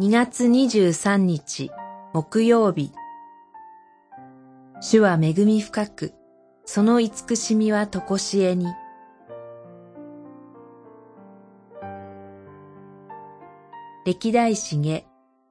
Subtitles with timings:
[0.00, 1.70] 2月23日
[2.14, 2.90] 木曜日
[4.80, 6.14] 主は恵み深く、
[6.64, 8.64] その慈しみはとこしえに。
[14.06, 15.04] 歴代史下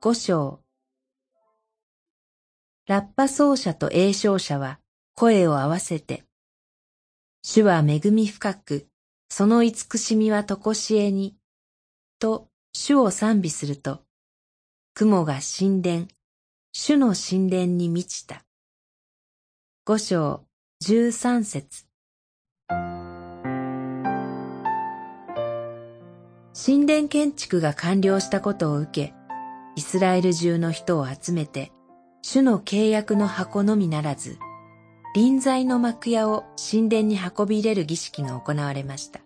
[0.00, 0.60] 五章
[2.86, 4.78] ラッパ奏者と栄唱者は
[5.16, 6.22] 声を合わせて、
[7.42, 8.86] 主は恵み深く、
[9.28, 11.34] その慈しみはとこしえに、
[12.20, 14.05] と主を賛美すると、
[14.98, 16.06] 雲が神殿、
[16.72, 18.46] 主の神殿に満ちた。
[19.84, 20.46] 五章
[20.80, 21.84] 十三節
[26.54, 29.14] 神殿建築が完了したことを受け、
[29.74, 31.72] イスラエル中の人を集めて、
[32.22, 34.38] 主の契約の箱のみならず、
[35.14, 39.20] 臨在の幕屋を神殿に運び入れる儀式が行われました。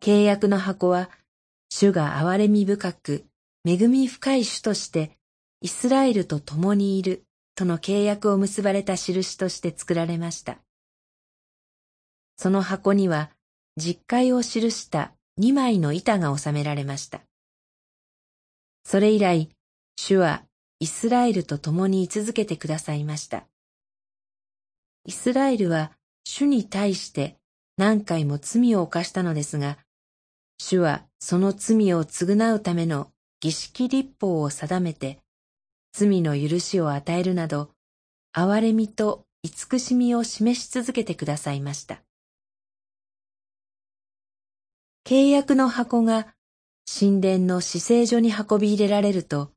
[0.00, 1.10] 契約の箱は、
[1.68, 3.26] 主が憐れみ深く、
[3.64, 5.18] 恵み深い主として、
[5.60, 7.24] イスラエルと共にいる
[7.54, 10.58] との契約を結ばれた印として作られました。
[12.36, 13.30] その箱には、
[13.76, 17.20] 実会を記した二枚の板が収められました。
[18.84, 19.48] それ以来、
[19.96, 20.42] 主は
[20.80, 23.46] イスラエルと共に居続けてくださいました。
[25.04, 25.92] イスラエルは
[26.24, 27.36] 主に対して
[27.76, 29.78] 何回も罪を犯したのですが、
[30.58, 33.12] 主はその罪を償うための
[33.42, 35.18] 儀式立法を定めて、
[35.92, 37.70] 罪の許しを与えるなど、
[38.32, 42.02] 憐れみと慈しみを示し続けてくださいました。
[45.04, 46.28] 契約の箱が
[46.86, 49.50] 神殿の死聖所に運び入れられると、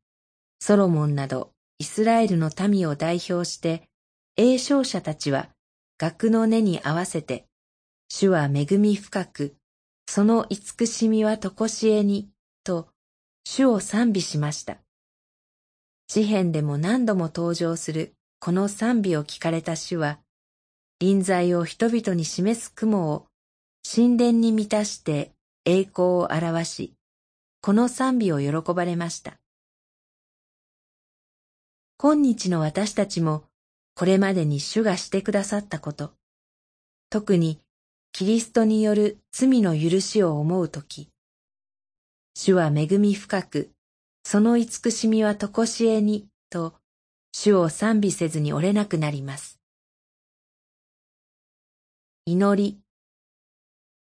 [0.59, 3.87] ソロモンなどイスラエルの民を代表して
[4.35, 5.49] 栄唱者たちは
[5.99, 7.45] 額の根に合わせて、
[8.09, 9.55] 主は恵み深く、
[10.07, 12.31] その慈しみはとこしえに、
[12.63, 12.89] と
[13.47, 14.79] 主を賛美しました。
[16.07, 20.19] 詩篇でも何度も登場するこの賛美を聞かれた主は、
[20.99, 23.27] 臨在を人々に示す雲を
[23.89, 25.31] 神殿に満たして
[25.63, 26.93] 栄光を表し、
[27.61, 29.37] この賛美を喜ばれました。
[31.97, 33.43] 今日の私たちも
[33.93, 36.13] これまでに主がしてくださったこと、
[37.11, 37.59] 特に
[38.11, 41.09] キリストによる罪の許しを思うとき、
[42.37, 43.71] 主は恵み深く、
[44.25, 46.75] その慈しみはとこしえに、と、
[47.31, 49.57] 主を賛美せずに折れなくなります。
[52.25, 52.77] 祈り。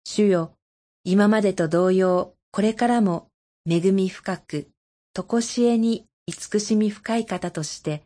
[0.05, 0.55] 主よ、
[1.03, 3.29] 今までと同様、これからも
[3.69, 4.69] 恵み深く、
[5.13, 8.05] とこしえに慈しみ深い方として、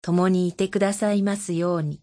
[0.00, 2.00] 共にいてくださいますように。